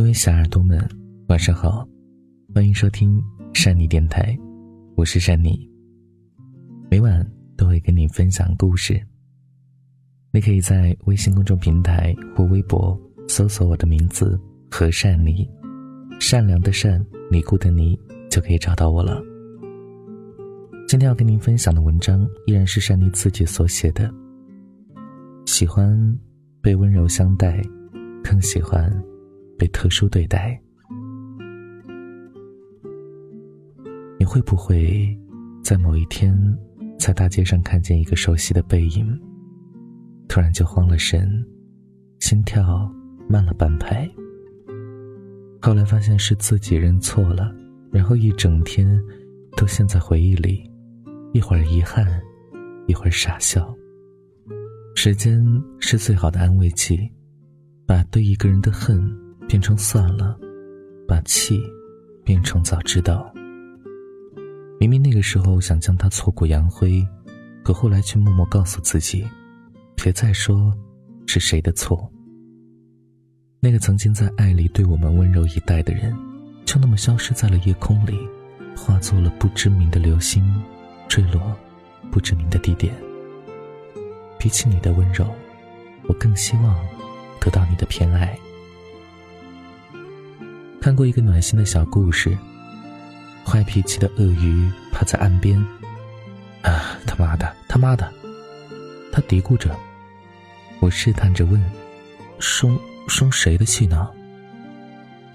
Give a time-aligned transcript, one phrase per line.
[0.00, 0.82] 各位小耳朵们，
[1.28, 1.86] 晚上好，
[2.54, 3.22] 欢迎收听
[3.52, 4.34] 善妮电台，
[4.94, 5.70] 我是善妮。
[6.90, 8.98] 每晚都会跟你分享故事。
[10.32, 14.40] 你可以在微信公众平台或微博搜索我的名字
[14.72, 15.46] “和善妮”，
[16.18, 17.94] 善良的善，尼姑的尼，
[18.30, 19.22] 就可以找到我了。
[20.88, 24.10] 今天要跟您分享的文章依然是善妮自己所写的。
[25.44, 26.18] 喜欢
[26.62, 27.62] 被温柔相待，
[28.24, 28.90] 更喜欢
[29.60, 30.58] 被特殊对待。
[34.18, 35.14] 你会不会
[35.62, 36.34] 在某一天，
[36.98, 39.20] 在大街上看见一个熟悉的背影，
[40.28, 41.44] 突然就慌了神，
[42.20, 42.90] 心跳
[43.28, 44.08] 慢了半拍？
[45.60, 47.54] 后来发现是自己认错了，
[47.92, 48.98] 然后一整天
[49.58, 50.68] 都陷在回忆里。
[51.34, 52.06] 一会儿遗憾，
[52.86, 53.74] 一会儿傻笑。
[54.96, 55.44] 时间
[55.80, 56.98] 是最好的安慰剂，
[57.86, 58.98] 把对一个人的恨
[59.50, 60.38] 变成算了，
[61.08, 61.60] 把气
[62.22, 63.34] 变成早知道。
[64.78, 67.04] 明明那个时候想将他挫骨扬灰，
[67.64, 69.26] 可后来却默默告诉自己，
[69.96, 70.72] 别再说
[71.26, 72.08] 是谁的错。
[73.58, 76.16] 那个曾经在爱里对我们温柔以待的人，
[76.64, 78.16] 就那么消失在了夜空里，
[78.76, 80.44] 化作了不知名的流星。
[81.08, 81.56] 坠落，
[82.12, 82.94] 不知名的地点。
[84.38, 85.26] 比起你的温柔，
[86.06, 86.78] 我更希望
[87.40, 88.38] 得到你的偏爱。
[90.80, 92.36] 看过一个暖心的小故事：
[93.44, 95.58] 坏脾气的鳄鱼趴在岸边，
[96.62, 98.10] 啊，他妈的，他妈的！
[99.12, 99.76] 他嘀咕着。
[100.80, 101.62] 我试探着问
[102.40, 104.08] ：“生生谁的气呢？”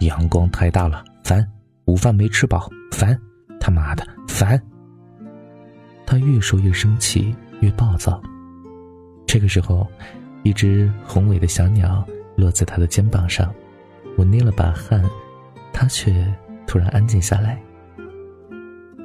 [0.01, 1.47] 阳光太大了，烦！
[1.85, 3.15] 午饭没吃饱，烦！
[3.59, 4.59] 他妈的，烦！
[6.07, 8.19] 他越说越生气，越暴躁。
[9.27, 9.87] 这个时候，
[10.41, 12.03] 一只宏伟的小鸟
[12.35, 13.53] 落在他的肩膀上，
[14.17, 15.03] 我捏了把汗，
[15.77, 16.25] 他却
[16.65, 17.61] 突然安静下来。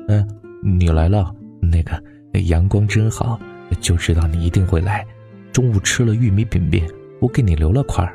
[0.06, 0.25] 嗯，
[0.62, 2.00] 你来了，那个
[2.45, 3.41] 阳光真好，
[3.81, 5.05] 就知道你一定会来。
[5.50, 6.87] 中午吃了玉米饼饼，
[7.21, 8.15] 我给你留了块儿。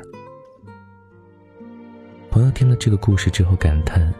[2.30, 4.10] 朋友听了这个故事之后感叹，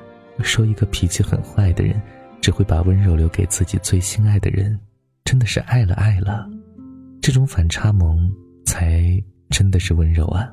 [0.43, 1.99] 说一个脾气很坏的人。
[2.43, 4.79] 只会把温柔留给自己最心爱的人，
[5.25, 6.47] 真的是爱了爱了，
[7.21, 8.33] 这种反差萌
[8.65, 9.03] 才
[9.51, 10.49] 真的是温柔啊。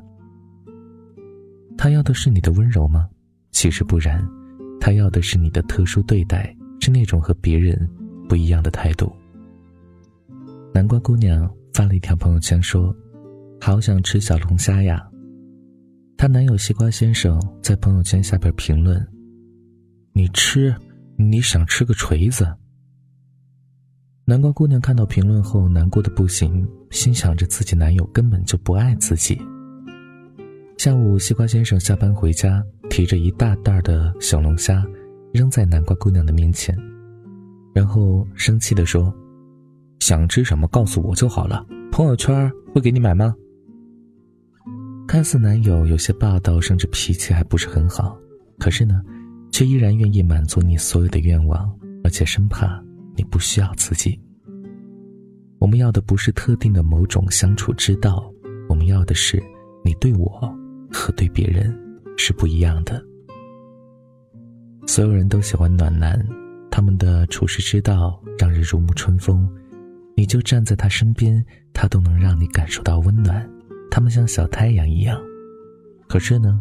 [1.78, 3.08] 他要的是你的温柔吗？
[3.54, 4.28] 其实不然，
[4.82, 7.90] 他要的是你的特殊对待，是那种和别人
[8.28, 9.10] 不一样的态度。
[10.74, 12.94] 南瓜姑娘发了一条朋友圈说
[13.62, 15.02] ：“好想吃小龙虾呀。”
[16.18, 19.08] 她男友西瓜先生在朋友圈下边评论
[20.12, 20.76] ：“你吃。”
[21.16, 22.52] 你想吃个锤子？
[24.26, 29.40] 南瓜姑娘看到评论后难过的不行，心想着自己男友根本就不爱自己。
[30.76, 34.86] 下午，西瓜先生下班回家，提着一大袋的小龙虾，
[35.34, 36.78] 扔在南瓜姑娘的面前，
[37.74, 39.12] 然后生气地说
[39.98, 43.34] ：“想吃什么告诉我就好了，朋友圈会给你买吗？”
[45.10, 48.16] 看似男友有些霸道，甚至脾气还不是很好，
[48.60, 49.02] 可是呢？
[49.52, 51.68] 却依然愿意满足你所有的愿望，
[52.04, 52.80] 而且生怕
[53.16, 54.22] 你不需要自己。
[55.58, 58.32] 我们要的不是特定的某种相处之道，
[58.70, 59.42] 我们要的是
[59.84, 60.30] 你对我
[60.92, 61.76] 和对别人
[62.18, 63.04] 是不一样的。
[64.86, 66.24] 所有人都喜欢暖男，
[66.70, 69.50] 他们的处事之道让人如沐春风。
[70.16, 73.50] 你就站在他身边，他都能让你感受到温暖。
[73.90, 75.20] 他们像小太阳一样。
[76.08, 76.60] 可是呢？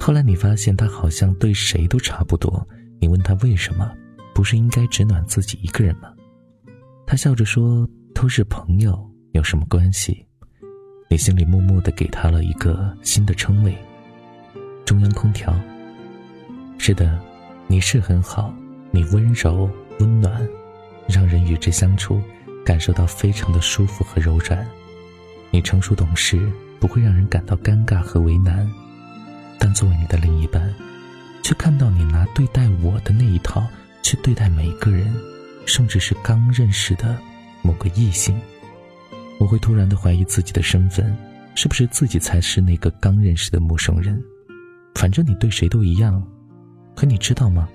[0.00, 2.66] 后来你发现他好像对谁都差不多，
[2.98, 3.92] 你问他为什么，
[4.34, 6.10] 不是应该只暖自己一个人吗？
[7.06, 8.98] 他笑着说：“都是朋友，
[9.32, 10.24] 有什么关系？”
[11.10, 13.76] 你心里默默的给他了一个新的称谓——
[14.90, 15.54] 中央空调。
[16.76, 17.16] 是的，
[17.68, 18.52] 你是很好，
[18.90, 19.70] 你温柔
[20.00, 20.44] 温暖，
[21.08, 22.20] 让人与之相处
[22.66, 24.66] 感受到非常的舒服和柔软。
[25.52, 26.50] 你成熟懂事，
[26.80, 28.68] 不会让人感到尴尬和为难。
[29.60, 30.74] 但作为你的另一半，
[31.40, 33.64] 却看到你拿对待我的那一套
[34.02, 35.14] 去对待每个人，
[35.66, 37.16] 甚至是刚认识的
[37.62, 38.36] 某个异性，
[39.38, 41.16] 我会突然的怀疑自己的身份，
[41.54, 44.20] 是不是自己才是那个刚认识的陌生人？
[44.94, 46.22] 反正你对谁都一样，
[46.94, 47.68] 可你知道吗？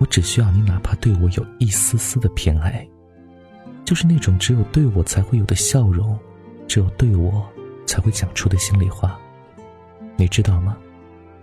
[0.00, 2.86] 我只需要你哪怕对我有一丝丝的偏爱，
[3.84, 6.18] 就是那种只有对我才会有的笑容，
[6.66, 7.46] 只有对我
[7.86, 9.16] 才会讲出的心里话，
[10.16, 10.76] 你知道吗？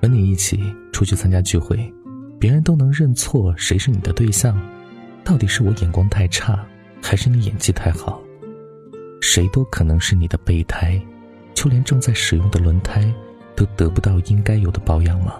[0.01, 1.91] 和你一起出去参加聚会，
[2.39, 4.59] 别人都能认错谁是你的对象，
[5.24, 6.65] 到底是我眼光太差，
[7.01, 8.21] 还是你演技太好？
[9.21, 11.01] 谁都可能是你的备胎，
[11.53, 13.13] 就连正在使用的轮胎，
[13.62, 15.40] 都得不到应该有的保养吗？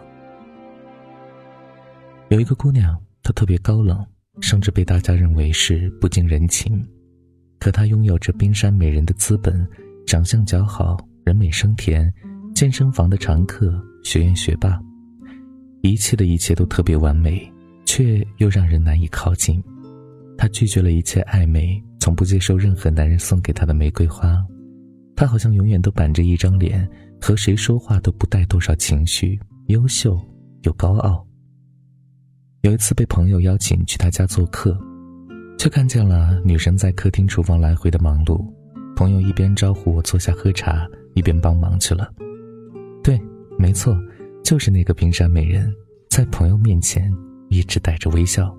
[2.30, 4.06] 有一个姑娘，她特别高冷，
[4.42, 6.88] 甚至被大家认为是不近人情。
[7.60, 9.68] 可她拥有着冰山美人的资本，
[10.06, 12.14] 长相姣好，人美声甜，
[12.54, 13.74] 健身房的常客，
[14.04, 14.80] 学院学霸，
[15.82, 17.52] 一切的一切都特别完美，
[17.88, 19.60] 却又让人难以靠近。
[20.38, 24.38] 她拒绝了一切暧昧，从不接受任何男人送给她的玫瑰花。
[25.16, 26.88] 她好像永远都板着一张脸，
[27.22, 30.20] 和谁说话都不带多少情绪，优秀
[30.64, 31.24] 又高傲。
[32.62, 34.76] 有一次被朋友邀请去他家做客，
[35.56, 38.44] 却看见了女神在客厅、厨房来回的忙碌。
[38.96, 42.12] 朋友一边招呼我坐下喝茶，一边帮忙去了。
[43.04, 43.22] 对，
[43.58, 43.96] 没错，
[44.44, 45.72] 就是那个冰山美人，
[46.10, 47.14] 在朋友面前
[47.50, 48.56] 一直带着微笑。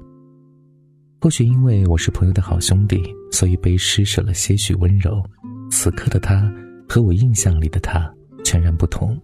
[1.20, 5.20] 或许因为我是朋友的好兄弟，所以被施舍了些许温柔。
[5.68, 6.52] 此刻的他
[6.88, 8.12] 和我印象里的他
[8.44, 9.20] 全然不同，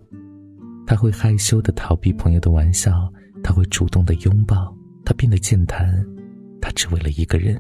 [0.86, 3.12] 他会害羞的逃避朋友的玩笑。
[3.40, 6.04] 他会主动的拥抱，他变得健谈，
[6.60, 7.58] 他只为了一个人。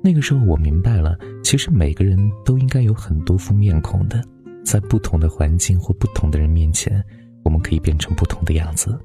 [0.00, 4.22] 那个时候我明白了，其实每个人都应该有很多副面孔的，
[4.64, 7.04] 在不同的环境或不同的人面前，
[7.44, 8.96] 我们可以变成不同的样子，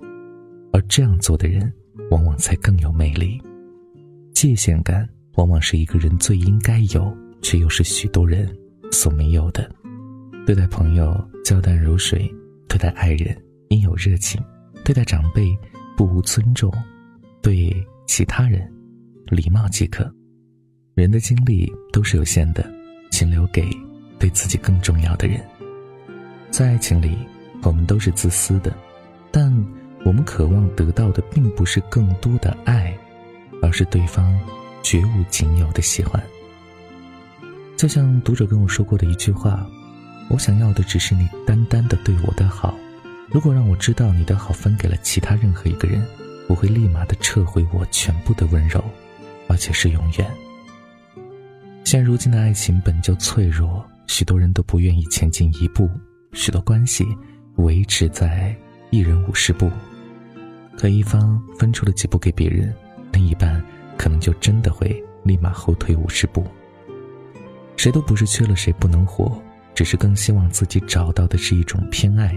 [0.71, 1.73] 而这样做的人，
[2.11, 3.41] 往往才更有魅力。
[4.33, 7.11] 界限感往往是一个人最应该有，
[7.41, 8.47] 却又是许多人
[8.91, 9.67] 所没有的。
[10.47, 11.13] 对待朋友
[11.43, 12.33] 交淡如水，
[12.69, 14.41] 对待爱人应有热情。
[14.85, 15.53] 对待长辈
[15.97, 16.71] 不无尊重，
[17.41, 17.69] 对
[18.07, 18.65] 其他人
[19.25, 20.09] 礼貌即可。
[20.95, 22.65] 人的精力都是有限的，
[23.11, 23.67] 请留给
[24.17, 25.45] 对自己更重要的人。
[26.49, 27.17] 在爱情里，
[27.63, 28.73] 我们都是自私的，
[29.29, 29.51] 但
[30.05, 32.97] 我们渴望得到的并不是更多的爱，
[33.61, 34.33] 而是对方
[34.81, 36.23] 绝无仅有的喜欢。
[37.75, 39.69] 就像读者跟我说过的一句话
[40.29, 42.77] ：“我想要的只是你单单的对我的好。”
[43.29, 46.01] 如果让我知道你的好分给了其他任何一个人，
[46.47, 48.81] 我会立马的撤回我全部的温柔，
[49.49, 50.25] 而且是永远。
[51.83, 55.89] 现如今的爱情本就脆弱，许多人都不愿意前进一步，
[56.31, 57.05] 许多关系
[57.57, 58.55] 维持在
[58.91, 59.69] 一人五十步，
[60.77, 62.73] 可一方分出了几步给别人，
[63.11, 63.61] 另一半
[63.97, 66.45] 可能就真的会立马后退五十步。
[67.75, 69.37] 谁都不是缺了谁不能活，
[69.77, 72.35] 只是更希望自己找到的是一种偏爱。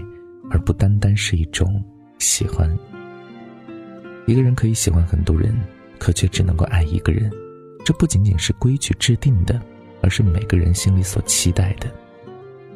[0.51, 1.81] 而不单单是一种
[2.19, 2.69] 喜欢。
[4.27, 5.57] 一个人可以喜欢很多人，
[5.97, 7.31] 可却只能够爱一个人。
[7.85, 9.59] 这不仅仅是规矩制定的，
[10.01, 11.89] 而是每个人心里所期待的。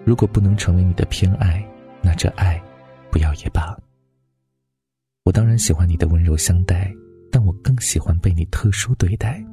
[0.06, 1.64] 如果不能成为你的偏爱，
[2.02, 2.60] 那这爱
[3.12, 3.78] 不要也罢。
[5.26, 6.90] 我当然喜欢你的温柔相待，
[7.30, 9.44] 但我更喜欢被你特殊对待。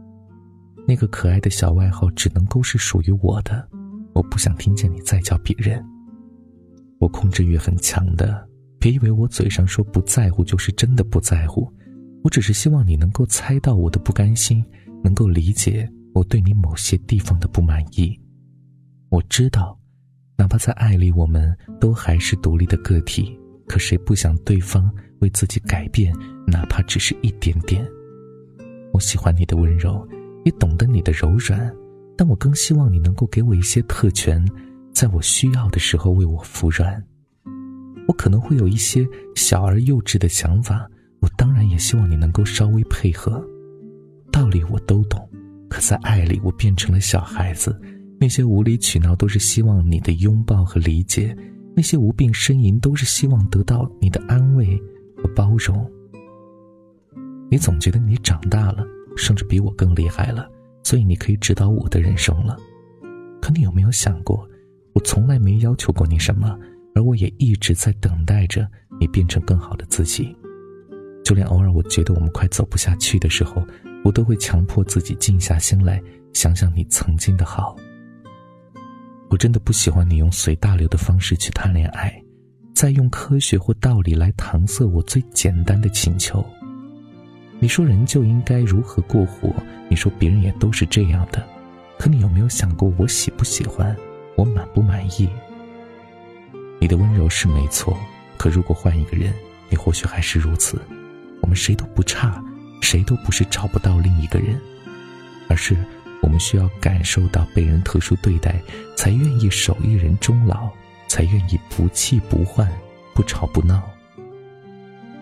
[0.86, 3.68] 那个可爱的小外号只能够是属于我的，
[4.14, 5.84] 我不想听见你再叫别人。
[6.98, 8.48] 我控制欲很强的，
[8.78, 11.68] 别以为我嘴上说不在乎就是真的不在乎，
[12.22, 14.64] 我只是希望你能够猜到我的不甘心，
[15.02, 18.18] 能够理解我对你某些地方的不满意。
[19.08, 19.78] 我知道，
[20.36, 26.14] 哪怕在爱里，我们都还是独立的个体，可谁不想对方为自己改变，
[26.46, 27.86] 哪怕只是一点点？
[28.92, 30.06] 我喜欢你的温柔，
[30.44, 31.74] 也懂得你的柔软，
[32.16, 34.44] 但我更希望你能够给我一些特权。
[34.92, 37.02] 在我需要的时候为我服软，
[38.06, 40.86] 我可能会有一些小而幼稚的想法，
[41.20, 43.42] 我当然也希望你能够稍微配合。
[44.30, 45.26] 道理我都懂，
[45.68, 47.74] 可在爱里我变成了小孩子，
[48.20, 51.34] 那些无理取闹都是希望你的拥抱和理解，
[51.74, 54.76] 那些无病呻吟都是希望得到你的安慰
[55.16, 55.90] 和包容。
[57.50, 58.86] 你总觉得你长大了，
[59.16, 60.48] 甚至比我更厉害了，
[60.82, 62.56] 所以你可以指导我的人生了。
[63.40, 64.48] 可你有没有想过？
[64.94, 66.58] 我从来没要求过你什么，
[66.94, 68.68] 而我也一直在等待着
[69.00, 70.36] 你变成更好的自己。
[71.24, 73.66] 就连偶尔我觉得我们快走不下去的时候，
[74.04, 76.02] 我都会强迫自己静下心来，
[76.34, 77.74] 想想你曾经的好。
[79.30, 82.22] 我真的不喜欢你用随大流的方式去谈恋爱，
[82.74, 86.44] 再用科学或道理来搪塞我最简单的请求。
[87.62, 89.54] 你说人就应该如何过活？
[89.88, 91.46] 你说别人也都是这样的，
[91.96, 93.96] 可你有没有想过我喜不喜欢？
[94.34, 95.30] 我满不满意？
[96.80, 97.96] 你的温柔是没错，
[98.36, 99.32] 可如果换一个人，
[99.68, 100.82] 你或许还是如此。
[101.40, 102.42] 我们谁都不差，
[102.80, 104.60] 谁都不是找不到另一个人，
[105.48, 105.76] 而是
[106.20, 108.60] 我们需要感受到被人特殊对待，
[108.96, 110.68] 才愿意守一人终老，
[111.06, 112.68] 才愿意不弃不换，
[113.14, 113.88] 不吵不闹。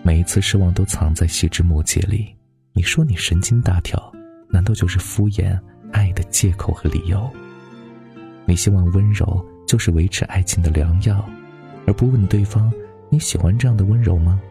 [0.03, 2.35] 每一次失望都藏在细枝末节里。
[2.73, 4.11] 你说你神经大条，
[4.49, 5.59] 难道就是敷衍
[5.91, 7.29] 爱的借口和理由？
[8.45, 11.23] 你希望温柔就是维持爱情的良药，
[11.85, 12.73] 而不问对方
[13.09, 14.41] 你喜欢这样的温柔吗？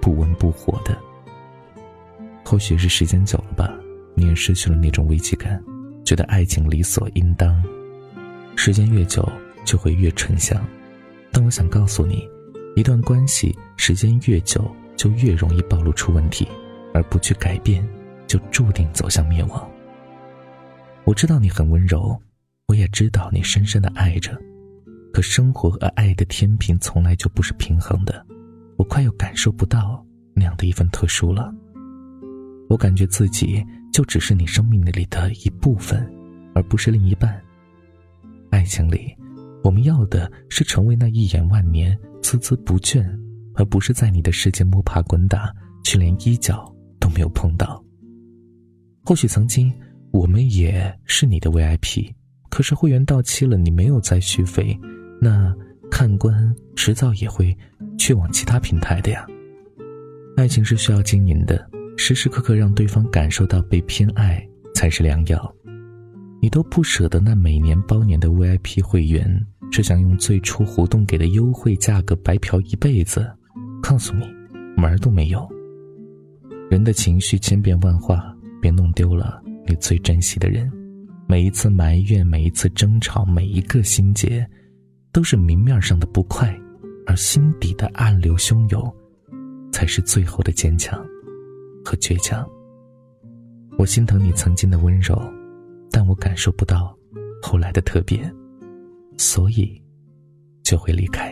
[0.00, 0.96] 不温不火的。
[2.44, 3.72] 或许是时间久了吧，
[4.14, 5.62] 你也失去了那种危机感，
[6.04, 7.62] 觉得爱情理所应当。
[8.56, 9.26] 时间越久，
[9.64, 10.62] 就会越醇香。
[11.32, 12.28] 但我想告诉你，
[12.76, 16.46] 一段关系时间越久，就越容易暴露出问题，
[16.92, 17.88] 而不去改变，
[18.26, 19.70] 就注定走向灭亡。
[21.04, 22.20] 我知道你很温柔，
[22.66, 24.36] 我也知道你深深的爱着，
[25.12, 28.26] 可生活和爱的天平从来就不是平衡的，
[28.76, 31.54] 我快要感受不到那样的一份特殊了。
[32.68, 36.06] 我感觉自己就只是你生命里的一部分，
[36.54, 37.40] 而不是另一半。
[38.50, 39.14] 爱情里，
[39.62, 43.08] 我们要的是成为那一眼万年、孜孜不倦，
[43.58, 47.84] 而不是在你的世界摸爬滚打，却连一角都没有碰到。
[49.04, 49.72] 或许曾经
[50.12, 52.08] 我们也是你的 VIP，
[52.48, 54.78] 可是会员到期了，你没有再续费，
[55.20, 55.52] 那
[55.90, 57.56] 看官迟早也会
[57.98, 59.26] 去往其他平台的呀。
[60.36, 61.68] 爱情是需要经营的。
[61.96, 64.40] 时时刻刻让对方感受到被偏爱
[64.72, 65.52] 才是良药，
[66.40, 73.28] 你都不舍得那每年包年的 VIP 会员，只想用最初活动给的优惠价格白嫖一辈子，
[73.82, 74.26] 告诉你，
[74.76, 75.48] 门儿都没有。
[76.70, 80.70] 人的情绪千变万化，别弄丢了你最珍惜的人。
[81.26, 84.46] 每一次埋怨，每一次争吵，每一个心结，
[85.12, 86.58] 都是明面上的不快，
[87.06, 88.94] 而心底的暗流汹涌，
[89.72, 90.98] 才是最后的坚强。
[91.84, 92.46] 和倔强。
[93.78, 95.18] 我心疼你曾经的温柔，
[95.90, 96.94] 但我感受不到
[97.40, 98.30] 后来的特别，
[99.16, 99.80] 所以
[100.62, 101.27] 就会离开。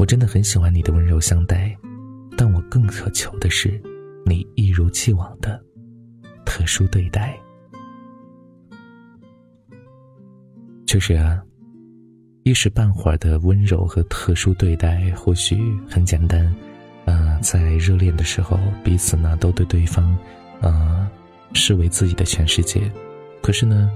[0.00, 1.76] 我真的很喜欢你的温柔相待，
[2.34, 3.78] 但我更渴求的是
[4.24, 5.62] 你一如既往的
[6.42, 7.38] 特殊对待。
[10.86, 11.38] 确实啊，
[12.44, 16.50] 一时半会儿的温柔和特殊对待或许很简单。
[17.04, 20.16] 嗯，在热恋的时候，彼此呢都对对方，
[20.62, 21.06] 呃，
[21.52, 22.90] 视为自己的全世界。
[23.42, 23.90] 可是呢，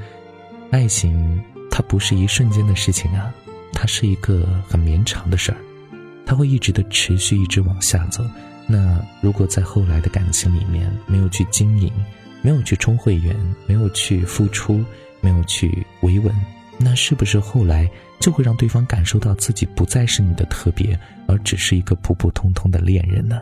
[0.70, 3.32] 爱情它不是一瞬间的事情啊，
[3.72, 5.56] 它是一个很绵长的事儿，
[6.26, 8.24] 它会一直的持续，一直往下走。
[8.66, 11.92] 那如果在后来的感情里面没有去经营，
[12.42, 14.84] 没有去充会员，没有去付出，
[15.20, 16.34] 没有去维稳，
[16.78, 17.90] 那是不是后来？
[18.20, 23.38] 就会让对方感受到自己不再是你的特别，而只是一个普普通通的恋人呢。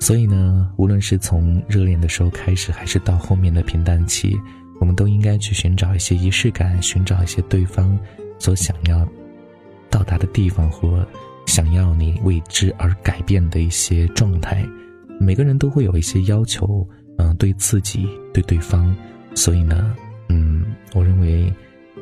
[0.00, 4.36] 所以呢，无论是从热恋的时候开始，还是到后面的平淡期，
[4.80, 7.98] 我们都应该去寻找一些仪式感，寻找一些对方
[8.38, 9.08] 所想要
[9.88, 11.06] 到达的地方，或
[11.48, 14.64] 想要你为之而改变的一些状态。
[15.18, 18.94] 每个人都会有一些要求，嗯，对自己，对对方。
[19.34, 19.96] 所以呢，
[20.28, 20.64] 嗯，
[20.94, 21.52] 我认为。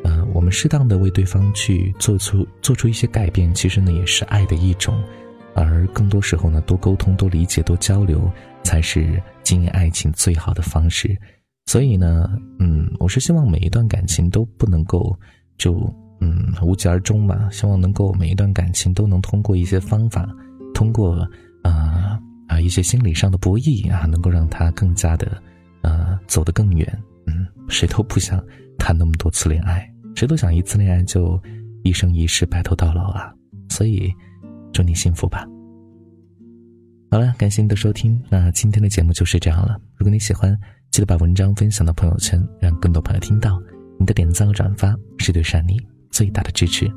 [0.05, 5.03] 呃，我们适当的为对方去做出做出一些改变，其实呢也是爱的一种，
[5.53, 8.31] 而更多时候呢，多沟通、多理解、多交流，
[8.63, 11.19] 才是经营爱情最好的方式。
[11.65, 15.19] 所以呢，嗯，我是希望每一段感情都不能够
[15.59, 20.29] 就嗯无疾而终吧，希望能够每一段感情都能通过一些方法，
[20.75, 21.17] 通过
[21.63, 25.43] 啊啊一些心理上的博弈啊，能够让他更加的
[25.83, 27.03] 呃走得更远。
[27.27, 28.43] 嗯，谁都不想
[28.79, 29.89] 谈那么多次恋爱。
[30.15, 31.39] 谁都想一次恋爱就
[31.83, 33.31] 一生一世白头到老啊！
[33.69, 34.11] 所以，
[34.73, 35.47] 祝你幸福吧。
[37.11, 39.77] 好了，感谢你的收听，那今天的节目就是这样了。
[39.97, 40.59] 如果你喜欢，
[40.91, 43.61] 记得把文章分享到朋友圈，让更多朋友听到。
[43.99, 45.79] 你的点赞和转发是对善妮
[46.17, 46.91] 最大的支持。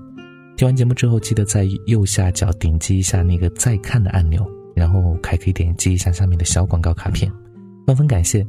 [0.55, 7.29] 听完节目之后，记得在右下角点击一下那个再看的按钮，然后还可以点击一下下面的小广告卡片，
[7.87, 8.47] 万分感谢。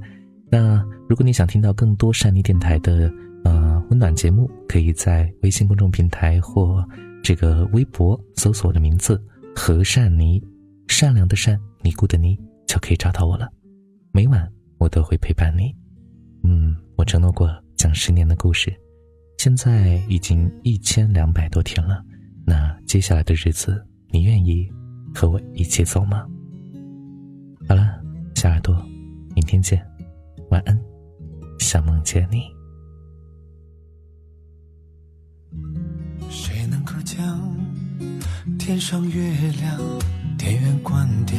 [0.48, 3.12] 那如果你想听到更多善妮电台的，
[3.42, 6.86] 呃，温暖节目可以在微信公众平台或
[7.20, 9.20] 这个微博搜索我的名字
[9.56, 10.40] 何善妮，
[10.86, 13.48] 善良的善，尼姑的尼，就可以找到我了。
[14.12, 14.48] 每晚
[14.78, 15.74] 我都会陪伴你。
[16.44, 18.72] 嗯，我承诺过讲十年的故事，
[19.42, 22.04] 现在已经一千两百多天了。
[22.44, 24.70] 那接下来的日子，你愿意
[25.14, 26.26] 和我一起走吗？
[27.66, 27.99] 好了，
[28.35, 28.76] 小耳朵，
[29.35, 29.82] 明天见，
[30.50, 30.78] 晚安，
[31.59, 32.42] 想梦见你。
[36.28, 37.56] 谁能够将
[38.59, 39.80] 天上月亮，
[40.37, 41.38] 电源关掉，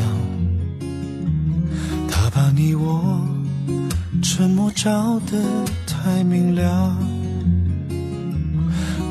[2.09, 3.23] 他把你我
[4.23, 6.97] 沉默照得太明了。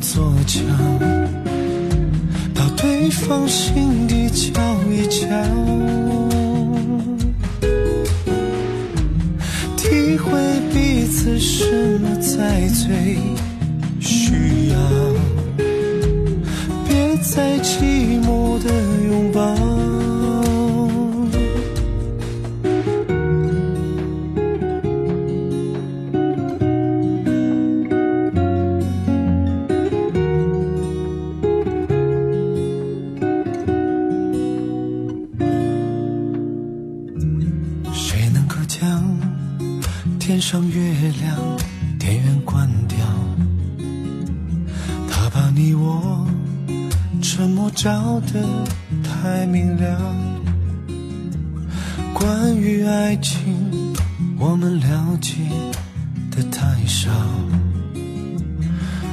[0.00, 0.64] 做墙，
[2.54, 5.26] 到对方心底瞧一瞧，
[9.76, 10.30] 体会
[10.72, 13.18] 彼此什么才最
[14.00, 14.76] 需要。
[16.88, 17.58] 别再
[45.90, 46.24] 我
[47.20, 48.46] 沉默照得
[49.02, 50.14] 太明了。
[52.14, 53.92] 关于爱情，
[54.38, 55.34] 我们了解
[56.30, 57.10] 的太少。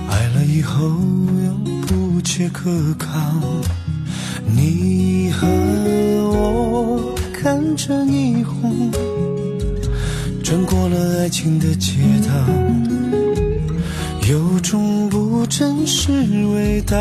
[0.09, 0.77] 爱了以后
[1.45, 1.53] 又
[1.87, 2.69] 不切可
[2.99, 3.09] 靠。
[4.45, 5.47] 你和
[6.31, 8.91] 我看着霓虹，
[10.43, 11.93] 穿过了爱情的街
[12.27, 12.33] 道，
[14.29, 16.11] 有种不真实
[16.53, 16.97] 味道。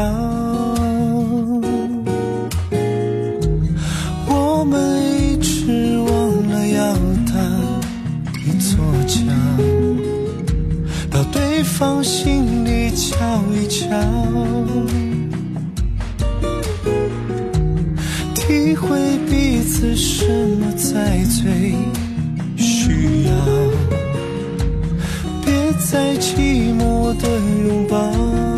[4.29, 6.95] 我们一直忘了要
[7.27, 7.35] 搭
[8.47, 8.79] 一座
[9.09, 9.25] 桥，
[11.11, 13.89] 到对方心里瞧一瞧。
[18.37, 20.25] 体会彼此什
[20.61, 21.75] 么才最
[22.57, 23.33] 需要，
[25.79, 27.29] 在寂寞的
[27.69, 28.56] 拥抱。